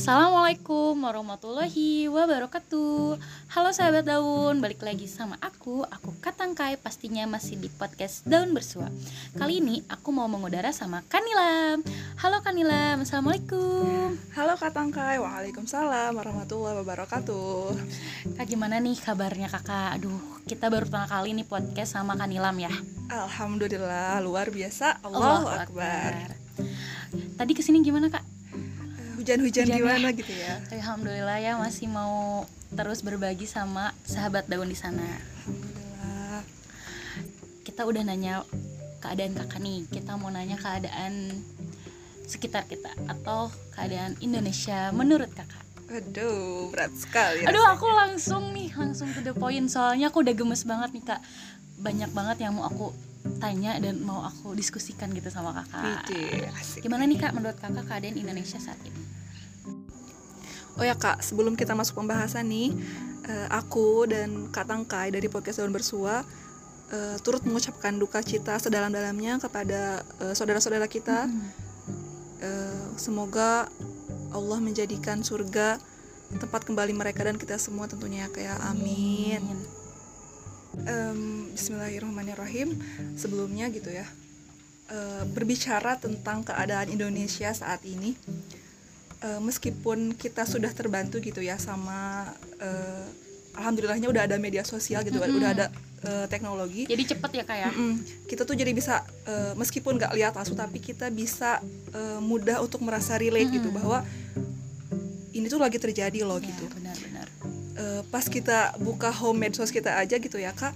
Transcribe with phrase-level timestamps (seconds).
[0.00, 3.20] Assalamualaikum warahmatullahi wabarakatuh.
[3.52, 8.88] Halo sahabat daun, balik lagi sama aku Aku Katangkai, pastinya masih di podcast Daun Bersua.
[9.36, 11.76] Kali ini aku mau mengudara sama Kanila.
[12.16, 14.16] Halo Kanila, Assalamualaikum.
[14.32, 17.76] Halo Katangkai, Waalaikumsalam warahmatullahi wabarakatuh.
[18.40, 20.00] Kak gimana nih kabarnya kakak?
[20.00, 20.16] Aduh,
[20.48, 22.72] kita baru pertama kali nih podcast sama Kanilam ya.
[23.12, 26.32] Alhamdulillah, luar biasa, Allahu, Allahu Akbar.
[26.32, 26.40] Akbar.
[27.10, 28.19] Tadi ke sini gimana kak?
[29.20, 34.78] Hujan-hujan Hujan gimana gitu ya Alhamdulillah ya masih mau terus berbagi sama sahabat daun di
[34.78, 35.02] sana.
[35.02, 36.42] Alhamdulillah
[37.66, 38.46] Kita udah nanya
[39.02, 39.86] keadaan kakak nih.
[39.90, 41.34] Kita mau nanya keadaan
[42.30, 45.58] sekitar kita atau keadaan Indonesia menurut kakak.
[45.90, 50.62] Aduh, berat sekali Aduh aku langsung nih langsung to the point soalnya aku udah gemes
[50.62, 51.20] banget nih kak.
[51.82, 52.94] Banyak banget yang mau aku
[53.42, 56.06] tanya dan mau aku diskusikan gitu sama kakak.
[56.78, 59.19] Gimana nih kak menurut kakak keadaan Indonesia saat ini?
[60.80, 62.72] Oh ya kak, sebelum kita masuk pembahasan nih
[63.28, 66.24] eh, Aku dan Kak Tangkai dari Podcast Daun Bersua
[66.88, 71.52] eh, Turut mengucapkan duka cita sedalam-dalamnya kepada eh, saudara-saudara kita Hmm.
[72.40, 73.68] Eh, Semoga
[74.32, 75.76] Allah menjadikan surga
[76.40, 79.42] tempat kembali mereka dan kita semua tentunya ya kayak amin.
[80.88, 82.80] Em, Bismillahirrahmanirrahim.
[83.18, 84.06] Sebelumnya gitu ya,
[85.34, 88.14] berbicara tentang keadaan Indonesia saat ini,
[89.20, 93.06] eh, meskipun kita sudah terbantu gitu ya sama, eh,
[93.52, 95.36] alhamdulillahnya udah ada media sosial gitu, Mm-mm.
[95.36, 95.66] udah ada
[96.00, 96.88] eh, teknologi.
[96.88, 97.70] Jadi cepet ya kak ya?
[97.70, 98.00] Mm-mm.
[98.24, 101.60] Kita tuh jadi bisa eh, meskipun nggak lihat langsung, tapi kita bisa
[101.92, 103.80] eh, mudah untuk merasa relate gitu Mm-mm.
[103.80, 103.98] bahwa
[105.30, 107.26] ini tuh lagi terjadi loh Ya, gitu benar-benar.
[107.76, 110.74] eh, pas kita buka home medsos kita aja gitu ya kak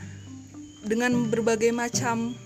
[0.84, 2.36] dengan berbagai macam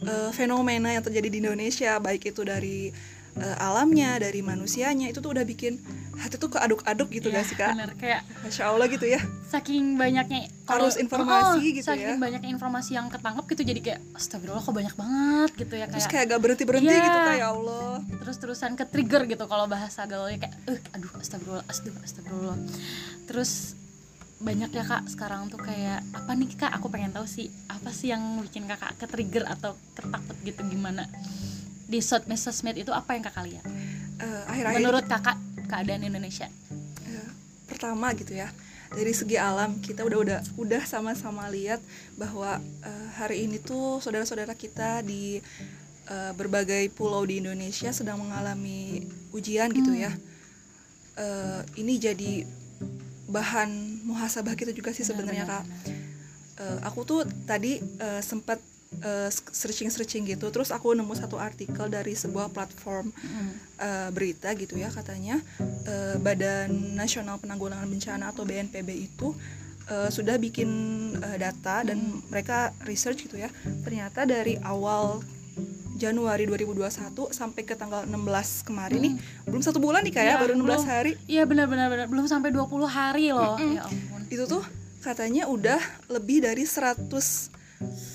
[0.00, 2.88] eh, fenomena yang terjadi di Indonesia baik itu dari
[3.34, 5.80] eh, alamnya dari manusianya itu tuh udah bikin
[6.14, 7.72] hati tuh keaduk-aduk gitu Iya, gak sih kak.
[7.72, 9.18] Bener kayak masya allah gitu ya.
[9.44, 12.16] saking banyaknya Arus informasi gitu saking ya.
[12.16, 16.12] banyaknya informasi yang ketangkep gitu jadi kayak astagfirullah kok banyak banget gitu ya terus kayak
[16.14, 17.02] kayak gak berhenti berhenti Iya.
[17.02, 17.92] gitu kak ya allah.
[18.14, 22.58] Terus terusan ke trigger gitu kalau bahasa gaulnya kayak eh aduh astagfirullah astagfirullah astagfirullah.
[23.24, 23.52] Terus
[24.38, 26.70] banyak ya kak sekarang tuh kayak apa nih kak?
[26.74, 31.08] Aku pengen tahu sih apa sih yang bikin kakak ke trigger atau ketakut gitu gimana
[31.92, 33.64] di sosmed sosmed itu apa yang kakak lihat?
[34.16, 35.36] Eh, akhir-akhir menurut kakak
[35.68, 36.48] keadaan Indonesia.
[37.04, 37.24] Ya,
[37.68, 38.48] pertama gitu ya
[38.92, 41.80] dari segi alam kita udah udah udah sama-sama lihat
[42.20, 45.40] bahwa eh, hari ini tuh saudara-saudara kita di
[46.08, 50.12] eh, berbagai pulau di Indonesia sedang mengalami ujian gitu ya.
[51.16, 52.44] Eh, ini jadi
[53.32, 55.64] bahan muhasabah kita juga sih sebenarnya kak.
[56.60, 58.60] Eh, aku tuh tadi eh, sempat
[59.30, 63.50] searching searching gitu terus aku nemu satu artikel dari sebuah platform Mm.
[63.78, 65.40] eh, berita gitu ya katanya
[65.82, 69.32] eh, Badan Nasional Penanggulangan Bencana atau BNPB itu
[69.86, 70.68] eh, sudah bikin
[71.16, 73.48] eh, data dan mereka research gitu ya
[73.80, 75.18] ternyata dari awal
[75.94, 76.90] Januari 2021
[77.30, 78.16] sampai ke tanggal 16
[78.64, 79.14] kemarin nih
[79.44, 80.82] belum satu bulan nih kayak Iya, baru 16 belum.
[80.84, 83.54] hari Iya benar-benar benar belum sampai 20 hari loh.
[83.56, 84.20] Ya ampun.
[84.26, 84.64] itu tuh
[84.98, 86.98] katanya udah lebih dari 100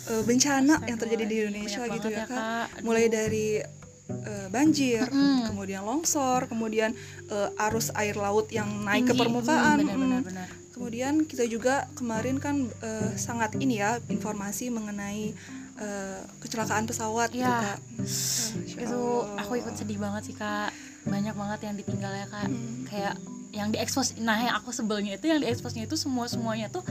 [0.08, 2.66] eh, bencana yang terjadi di Indonesia gitu ya ya, kak Kak.
[2.82, 3.60] Mulai dari
[4.08, 5.48] eh, banjir Mm-mm.
[5.48, 6.96] kemudian longsor kemudian
[7.28, 9.20] eh, arus air laut yang naik ke Tinggi.
[9.20, 10.28] permukaan Hmm, benar-benar mm.
[10.28, 10.48] benar.
[10.72, 15.36] kemudian kita juga kemarin kan eh, sangat ini ya informasi mengenai
[15.76, 17.60] eh, kecelakaan pesawat gitu Iya.
[17.68, 19.02] kak Masya Itu
[19.36, 20.72] aku ikut sedih banget sih kak.
[21.04, 22.48] Banyak banget yang ditinggal ya kak.
[22.48, 22.84] Mm.
[22.86, 23.16] Kayak
[23.50, 24.14] yang diekspos.
[24.18, 26.84] Nah yang aku sebelnya itu yang dieksposnya itu semua semuanya tuh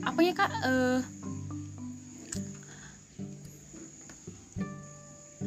[0.00, 0.50] apanya kak?
[0.62, 0.98] eh,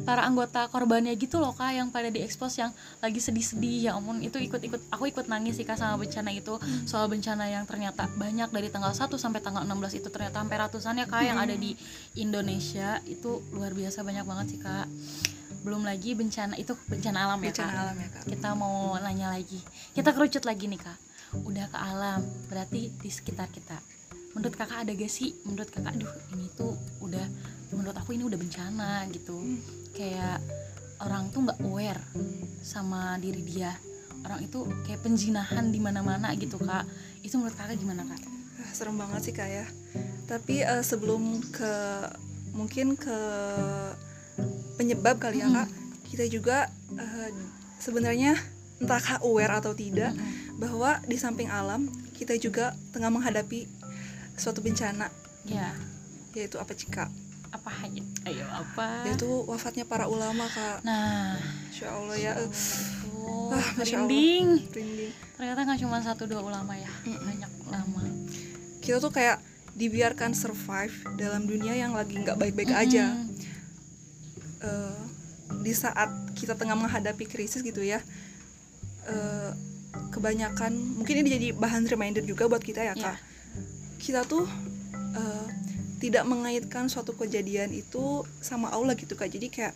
[0.02, 3.90] para anggota korbannya gitu loh kak yang pada diekspos yang lagi sedih-sedih.
[3.90, 6.58] Ya ampun itu ikut-ikut aku ikut nangis sih kak sama bencana itu.
[6.84, 11.00] Soal bencana yang ternyata banyak dari tanggal 1 sampai tanggal 16 itu ternyata sampai ratusan
[11.02, 11.78] ya kak yang ada di
[12.18, 12.98] Indonesia.
[13.06, 14.86] Itu luar biasa banyak banget sih kak.
[15.62, 18.24] Belum lagi bencana itu bencana alam ya bencana kak alam ya kak.
[18.26, 19.60] Kita mau nanya lagi.
[19.94, 20.98] Kita kerucut lagi nih kak.
[21.48, 23.78] Udah ke alam berarti di sekitar kita.
[24.32, 25.36] Menurut kakak ada gak sih?
[25.44, 26.72] Menurut kakak duh ini tuh
[27.04, 27.24] udah
[27.76, 29.36] menurut aku ini udah bencana gitu.
[29.96, 30.40] Kayak
[31.02, 32.02] orang tuh nggak aware
[32.62, 33.72] sama diri dia.
[34.22, 36.86] Orang itu kayak penjinahan di mana-mana gitu kak.
[37.24, 38.22] Itu menurut kakak gimana kak?
[38.62, 39.66] Ah, serem banget sih kak ya.
[40.30, 41.74] Tapi eh, sebelum ke
[42.52, 43.18] mungkin ke
[44.76, 45.68] penyebab kali ya kak
[46.08, 47.30] kita juga eh,
[47.80, 48.36] sebenarnya
[48.78, 50.12] entahkah aware atau tidak
[50.60, 53.66] bahwa di samping alam kita juga tengah menghadapi
[54.38, 55.10] suatu bencana.
[55.42, 55.74] Ya
[56.36, 57.12] yaitu apa cika
[57.52, 58.02] apa aja?
[58.26, 59.04] Ayo apa?
[59.06, 60.80] Yaitu wafatnya para ulama kak.
[60.82, 61.36] Nah.
[61.68, 62.32] Insya Allah ya.
[62.40, 62.48] Itu
[63.12, 64.46] Allah Ah, merinding.
[65.36, 66.88] Ternyata nggak cuma satu dua ulama ya.
[67.04, 68.02] Banyak ulama.
[68.80, 69.38] Kita tuh kayak
[69.72, 73.12] dibiarkan survive dalam dunia yang lagi nggak baik-baik aja.
[73.12, 73.30] Mm-mm.
[74.62, 75.00] Eh,
[75.60, 78.00] di saat kita tengah menghadapi krisis gitu ya
[79.04, 79.50] eh,
[80.08, 83.18] kebanyakan mungkin ini jadi bahan reminder juga buat kita ya kak.
[84.00, 84.48] Kita tuh
[85.12, 85.46] eh,
[86.02, 88.04] tidak mengaitkan suatu kejadian itu
[88.40, 89.74] sama Allah gitu kak jadi kayak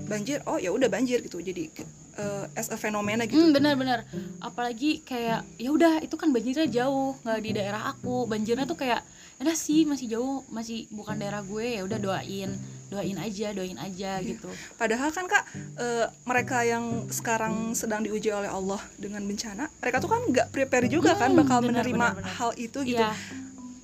[0.00, 1.70] banjir oh ya udah banjir gitu jadi
[2.16, 4.02] eh, as a fenomena gitu Hmm, benar-benar
[4.38, 9.02] apalagi kayak ya udah itu kan banjirnya jauh nggak di daerah aku banjirnya tuh kayak
[9.38, 12.50] enak sih masih jauh masih bukan daerah gue ya udah doain
[12.88, 14.26] doain aja doain aja Iya.
[14.28, 15.44] gitu Padahal kan kak
[15.76, 20.86] eh, mereka yang sekarang sedang diuji oleh Allah dengan bencana, mereka tuh kan nggak prepare
[20.86, 22.34] juga kan Hmm, bakal benar, menerima benar, benar.
[22.34, 22.96] hal itu gitu.
[22.96, 23.10] Iya.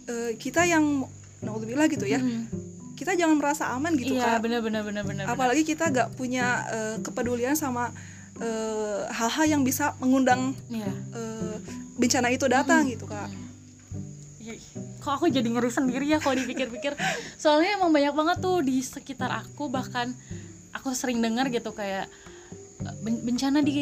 [0.07, 1.05] Eh, kita yang
[1.45, 2.49] naudzubillah gitu ya, Mm.
[2.95, 5.25] kita jangan merasa aman gitu iya benar benar benar.
[5.29, 7.93] Apalagi kita nggak punya eh, kepedulian sama
[8.37, 11.57] eh, hal-hal yang bisa mengundang eh,
[11.95, 13.31] bencana itu datang gitu kak.
[14.41, 14.61] Iya,
[14.99, 16.93] kok aku jadi ngeri sendiri ya kalau dipikir-pikir?
[17.35, 20.13] Soalnya emang banyak banget tuh di sekitar aku bahkan
[20.71, 22.13] aku sering dengar gitu kayak
[23.01, 23.79] ben- bencana di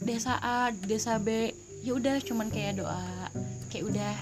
[0.00, 3.30] desa A desa B ya udah cuman kayak doa
[3.70, 4.12] kayak udah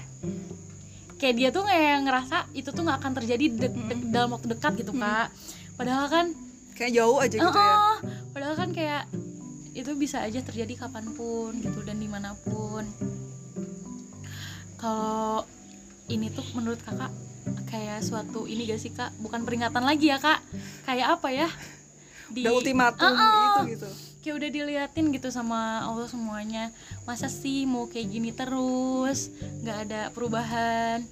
[1.19, 4.79] kayak dia tuh kayak ngerasa itu tuh nggak akan terjadi de- de- dalam waktu dekat
[4.79, 5.29] gitu kak.
[5.75, 6.25] Padahal kan
[6.73, 7.75] Kayak jauh aja gitu ya.
[7.75, 7.95] "Oh,
[8.31, 9.03] padahal kan kayak
[9.71, 12.87] itu bisa aja terjadi kapan pun gitu dan di mana pun.
[14.75, 15.43] Kalau
[16.07, 17.11] ini tuh menurut kakak
[17.67, 19.11] kayak suatu ini gak sih kak?
[19.19, 20.39] Bukan peringatan lagi ya kak.
[20.87, 21.47] Kayak apa ya?
[22.29, 23.43] Di Udah ultimatum Ah, ah.
[23.59, 23.89] itu gitu.
[24.19, 26.75] Kayak udah diliatin gitu sama Allah semuanya.
[27.07, 29.31] Masa sih mau kayak gini terus?
[29.63, 31.07] Nggak ada perubahan.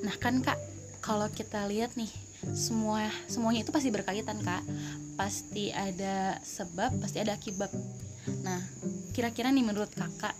[0.00, 0.56] Nah kan kak
[1.04, 2.08] kalau kita lihat nih
[2.52, 4.64] semua semuanya itu pasti berkaitan kak.
[5.20, 7.68] Pasti ada sebab pasti ada akibat.
[8.40, 8.60] Nah
[9.12, 10.36] kira-kira nih menurut kakak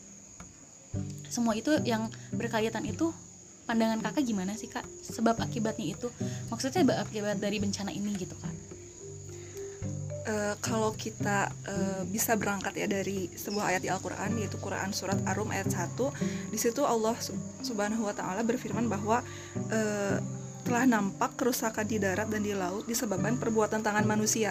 [1.29, 3.13] semua itu yang berkaitan itu
[3.69, 4.89] pandangan kakak gimana sih kak?
[5.05, 6.09] Sebab akibatnya itu.
[6.49, 8.46] Maksudnya akibat dari bencana ini gitu kak
[10.27, 15.23] Eh, kalau kita eh, bisa berangkat ya dari sebuah ayat di Al-Qur'an yaitu Quran surat
[15.23, 15.95] Ar-Rum ayat 1
[16.51, 19.23] di situ Allah Sub- Subhanahu wa taala berfirman bahwa
[19.71, 20.19] eh,
[20.67, 24.51] telah nampak kerusakan di darat dan di laut disebabkan perbuatan tangan manusia.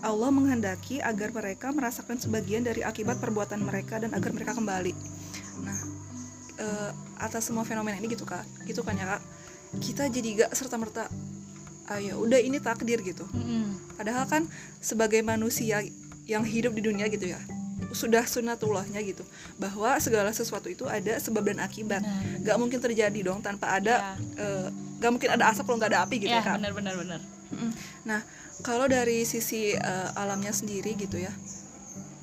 [0.00, 4.96] Allah menghendaki agar mereka merasakan sebagian dari akibat perbuatan mereka dan agar mereka kembali.
[5.68, 5.80] Nah,
[6.64, 9.22] eh, atas semua fenomena ini gitu kak, gitu kan ya kak,
[9.84, 11.12] kita jadi gak serta merta,
[11.96, 13.24] ayo udah ini takdir gitu.
[13.32, 13.96] Mm-mm.
[13.96, 14.42] Padahal kan
[14.78, 15.80] sebagai manusia
[16.28, 17.40] yang hidup di dunia gitu ya
[17.88, 19.24] sudah sunatullahnya gitu
[19.56, 22.44] bahwa segala sesuatu itu ada sebab dan akibat Benar.
[22.44, 24.68] gak mungkin terjadi dong tanpa ada eh,
[25.00, 27.20] gak mungkin ada asap kalau nggak ada api gitu ya ya kak benar benar benar
[27.48, 27.72] Mm.
[28.04, 28.20] nah
[28.60, 31.32] kalau dari sisi eh, alamnya sendiri gitu ya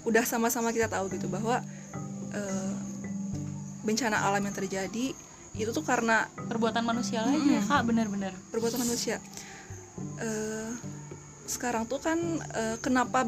[0.06, 1.66] udah sama-sama kita tahu gitu bahwa
[2.30, 2.74] eh,
[3.82, 5.18] bencana alam yang terjadi
[5.56, 7.74] itu tuh karena perbuatan manusia lagi ya Mm-mm.
[7.74, 9.18] kak benar benar perbuatan manusia.
[10.18, 10.72] Eh,
[11.46, 12.18] sekarang tuh kan
[12.52, 13.26] eh, kenapa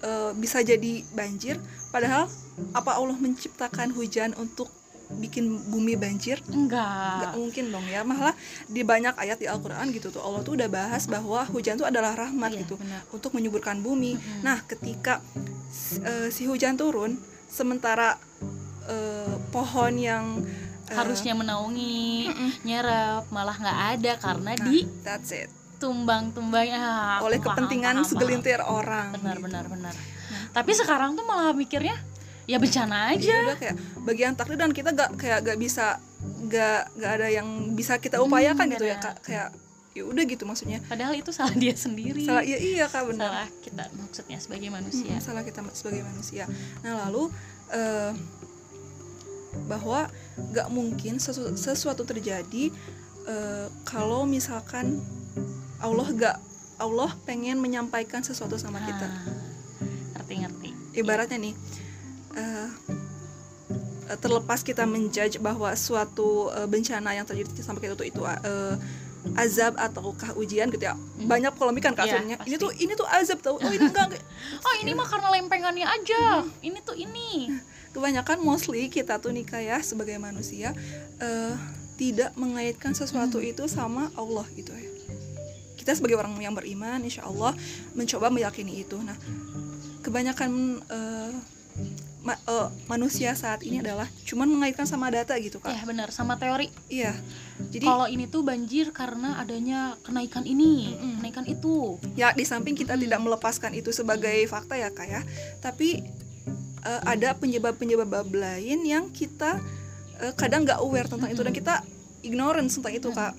[0.00, 1.56] eh, bisa jadi banjir?
[1.90, 2.28] Padahal
[2.72, 4.68] apa Allah menciptakan hujan untuk
[5.06, 6.42] bikin bumi banjir?
[6.50, 8.02] enggak Gak mungkin dong ya.
[8.02, 8.34] Malah
[8.66, 12.12] di banyak ayat di Al-Quran gitu tuh Allah tuh udah bahas bahwa hujan tuh adalah
[12.12, 13.06] rahmat Iya, gitu benar.
[13.14, 14.18] untuk menyuburkan bumi.
[14.18, 14.42] Mm-mm.
[14.42, 15.22] Nah, ketika
[16.02, 17.14] eh, si hujan turun,
[17.46, 18.18] sementara
[18.86, 20.42] eh, pohon yang
[20.90, 22.50] eh, harusnya menaungi Mm-mm.
[22.66, 25.50] nyerap malah nggak ada karena nah, di that's it.
[25.76, 26.66] Tumbang-tumbang.
[26.70, 28.10] Ah, oleh paham, kepentingan paham, paham.
[28.10, 29.12] segelintir orang.
[29.12, 29.44] benar gitu.
[29.44, 29.94] benar benar.
[30.50, 31.96] Tapi sekarang tuh malah mikirnya
[32.46, 33.36] ya bencana Jadi aja.
[33.44, 35.98] udah kayak bagian takdir dan kita gak kayak gak bisa
[36.46, 39.16] gak gak ada yang bisa kita upayakan Hmm, gitu ya kak.
[39.20, 39.48] Kayak
[39.92, 40.78] ya udah gitu maksudnya.
[40.84, 42.22] Padahal itu salah dia sendiri.
[42.22, 43.28] Salah iya iya kak benar.
[43.28, 45.12] Salah kita maksudnya sebagai manusia.
[45.12, 46.44] Mm, salah kita sebagai manusia.
[46.80, 47.28] Nah lalu
[47.70, 48.12] eh,
[49.66, 50.06] bahwa
[50.52, 52.68] gak mungkin sesu- sesuatu terjadi
[53.26, 55.00] eh, kalau misalkan
[55.80, 56.36] Allah gak
[56.76, 59.08] Allah pengen menyampaikan sesuatu sama kita.
[59.08, 60.70] Ah, ngerti ngerti.
[60.96, 61.54] Ibaratnya nih
[62.36, 62.68] eh,
[64.12, 68.76] eh, terlepas kita menjudge bahwa suatu eh, bencana yang terjadi sama kita tuh itu eh,
[69.40, 70.94] azab ataukah ujian gitu ya.
[71.16, 73.56] Banyak polemik kan Iya, kasusnya ini tuh ini tuh azab tau.
[73.56, 74.12] Oh ini enggak
[74.66, 76.44] oh ini mah karena lempengannya aja.
[76.60, 77.56] Ini tuh ini.
[77.96, 80.76] Kebanyakan mostly kita tuh nikah ya sebagai manusia
[81.16, 81.56] eh,
[81.96, 84.95] tidak mengaitkan sesuatu itu sama Allah gitu ya
[85.86, 87.54] kita sebagai orang yang beriman insya Allah
[87.94, 88.98] mencoba meyakini itu.
[88.98, 89.14] Nah
[90.02, 91.30] kebanyakan eh,
[92.26, 95.70] ma- eh, manusia saat ini adalah cuman mengaitkan sama data gitu kak.
[95.70, 96.74] Ya benar sama teori.
[96.90, 97.14] Iya.
[97.70, 101.22] Jadi kalau ini tuh banjir karena adanya kenaikan ini Mm-mm.
[101.22, 102.02] kenaikan itu.
[102.18, 103.06] Ya di samping kita Hmm.
[103.06, 105.22] tidak melepaskan itu sebagai fakta ya kak ya.
[105.62, 106.02] Tapi
[106.82, 109.62] eh, ada penyebab-penyebab lain yang kita
[110.18, 111.74] eh, kadang nggak aware tentang itu dan kita
[112.26, 113.38] ignorance tentang itu kak.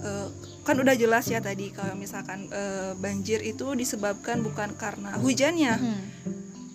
[0.00, 5.74] Eh, kan udah jelas ya tadi kalau misalkan eh, banjir itu disebabkan bukan karena hujannya
[5.76, 6.00] Mm.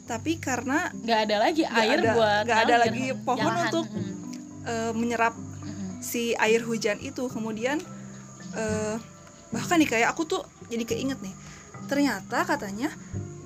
[0.07, 3.63] tapi karena nggak ada lagi Nggak air ada- buat nggak ada lagi pohon Jangan.
[3.65, 4.13] untuk Mm.
[4.63, 5.99] eh, menyerap Mm-mm.
[5.99, 7.77] si air hujan itu kemudian
[8.53, 8.95] eh,
[9.49, 11.35] bahkan nih kayak aku tuh jadi keinget nih
[11.85, 12.87] ternyata katanya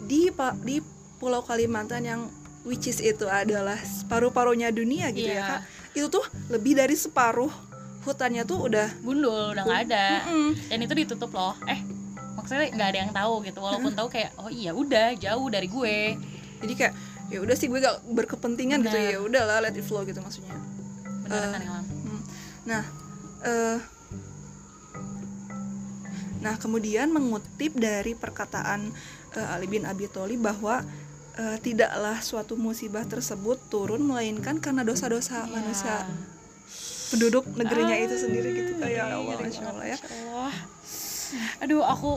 [0.04, 0.30] di
[0.62, 0.78] di
[1.16, 2.22] Pulau Kalimantan yang
[2.62, 5.46] which is itu adalah paru-parunya dunia gitu ya Iya.
[5.48, 5.62] kak
[5.96, 7.50] itu tuh lebih dari separuh
[8.06, 10.06] hutannya tuh udah gundul udah nggak ada.
[10.30, 10.54] Mm-mm.
[10.70, 11.58] dan itu ditutup loh.
[11.66, 11.82] Eh
[12.38, 13.60] maksudnya nggak ada yang tahu gitu.
[13.60, 15.98] Walaupun tahu kayak oh iya udah jauh dari gue.
[16.62, 16.94] Jadi kayak
[17.26, 18.94] ya udah sih gue gak berkepentingan gitu.
[18.94, 19.12] Benar.
[19.12, 20.54] ya udahlah let it flow gitu maksudnya.
[21.26, 21.86] Benar Eh, kan Ilham?
[22.66, 22.84] Nah,
[23.42, 23.78] eh,
[26.38, 28.94] nah kemudian mengutip dari perkataan
[29.34, 30.86] eh, Ali bin Abi Thalib bahwa
[31.36, 35.52] eh, tidaklah suatu musibah tersebut turun melainkan karena dosa-dosa Iya.
[35.52, 35.96] manusia
[37.15, 39.03] penduduk negerinya itu Ah, sendiri gitu kayak ya.
[39.10, 39.98] Allah, ngeri masya banget, Allah ya.
[39.98, 40.53] Masya Allah.
[41.57, 42.12] aduh aku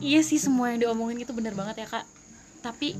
[0.00, 2.06] iya sih semua yang diomongin itu bener banget ya kak.
[2.62, 2.94] Tapi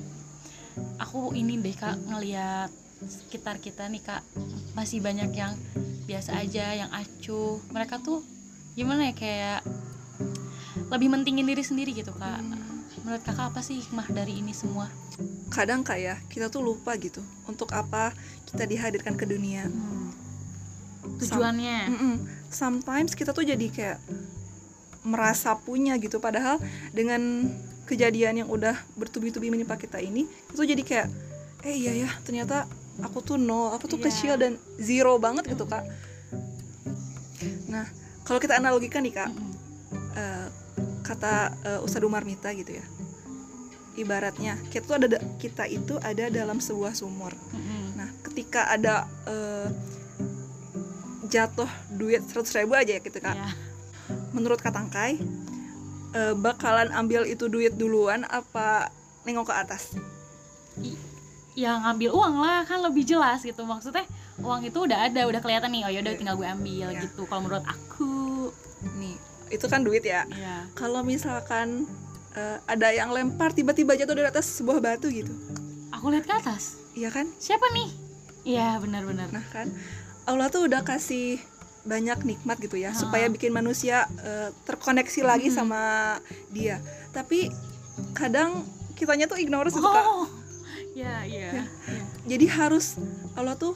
[0.98, 2.68] aku ini deh kak ngeliat
[3.04, 4.22] sekitar kita nih kak
[4.74, 5.54] masih banyak yang
[6.04, 7.62] biasa aja yang acuh.
[7.70, 8.20] Mereka tuh
[8.74, 9.60] gimana ya kayak
[10.90, 12.42] lebih mentingin diri sendiri gitu kak.
[13.04, 14.88] Menurut kakak apa sih hikmah dari ini semua?
[15.48, 18.10] Kadang kayak kita tuh lupa gitu untuk apa
[18.44, 19.68] kita dihadirkan ke dunia.
[21.20, 22.14] Tujuannya Mm-mm.
[22.48, 23.98] Sometimes kita tuh jadi kayak
[25.04, 26.56] merasa punya gitu padahal
[26.90, 27.50] dengan
[27.84, 31.08] kejadian yang udah bertubi-tubi menimpa kita ini itu jadi kayak
[31.64, 32.64] eh iya ya ternyata
[33.04, 34.06] aku tuh nol aku tuh Iya.
[34.08, 35.84] kecil dan zero banget gitu kak
[37.68, 37.84] nah
[38.24, 39.30] kalau kita analogikan nih kak
[40.16, 40.46] eh,
[41.04, 42.84] kata eh, Ustadz Umar Mita gitu ya
[43.94, 45.06] ibaratnya kita tuh ada
[45.36, 47.30] kita itu ada dalam sebuah sumur.
[47.94, 49.70] Nah, ketika ada eh,
[51.34, 53.34] jatuh duit 100 ribu aja ya gitu kak.
[53.34, 53.50] Ya.
[54.30, 55.18] Menurut Katangkai,
[56.12, 58.88] eh, bakalan ambil itu duit duluan apa
[59.22, 59.82] nengok ke atas?
[61.54, 64.02] ya ngambil uang lah kan lebih jelas gitu maksudnya
[64.36, 66.18] uang itu udah ada udah kelihatan nih oh yaudah Iya.
[66.18, 67.00] tinggal gue ambil Iya.
[67.00, 68.50] gitu kalau menurut aku
[68.98, 69.14] Nih,
[69.48, 70.26] itu kan duit ya.
[70.28, 71.86] ya Kalau misalkan
[72.34, 75.30] eh, ada yang lempar tiba-tiba jatuh dari atas sebuah batu gitu,
[75.88, 77.30] aku lihat ke atas iya kan?
[77.38, 77.88] siapa nih
[78.44, 79.70] iya benar-benar Nah kan,
[80.24, 81.36] Allah tuh udah kasih
[81.84, 82.96] banyak nikmat gitu ya, Ah.
[82.96, 86.16] supaya bikin manusia eh, terkoneksi lagi sama
[86.48, 86.80] dia.
[87.10, 87.52] Tapi
[88.12, 88.64] kadang
[88.94, 90.02] kitanya tuh ignorance gitu kak.
[90.02, 90.26] oh
[90.94, 91.64] ya iya Ya.
[91.90, 92.02] iya.
[92.24, 92.94] jadi harus
[93.34, 93.74] Allah tuh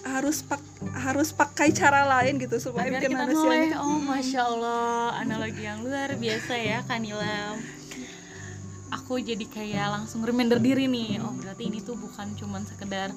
[0.00, 0.60] harus pak
[0.94, 5.64] harus pakai cara lain gitu supaya agar bikin kita manusia mulai oh masya allah analogi
[5.64, 7.56] yang luar biasa ya Kanila
[8.88, 13.12] aku jadi kayak langsung reminder diri nih oh berarti ini tuh bukan cuman sekedar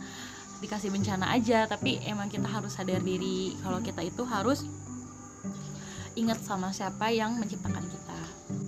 [0.62, 4.70] dikasih bencana aja tapi emang kita harus sadar diri kalau kita itu harus
[6.14, 8.20] ingat sama siapa yang menciptakan kita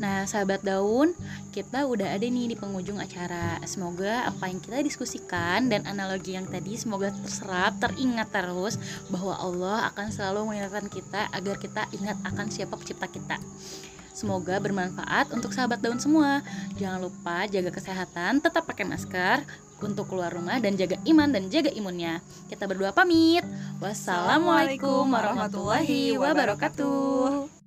[0.01, 1.13] nah sahabat daun
[1.53, 6.50] kita udah ada nih di penghujung acara semoga apa yang kita diskusikan dan analogi yang
[6.50, 8.81] tadi semoga terserap teringat terus
[9.13, 13.38] bahwa Allah akan selalu mengingatkan kita agar kita ingat akan siapa pencipta kita.
[14.13, 16.45] Semoga bermanfaat untuk sahabat daun semua.
[16.77, 19.41] Jangan lupa jaga kesehatan, tetap pakai masker
[19.83, 22.23] untuk keluar rumah dan jaga iman dan jaga imunnya.
[22.47, 23.43] Kita berdua pamit.
[23.83, 27.62] Wassalamualaikum warahmatullahi wabarakatuh.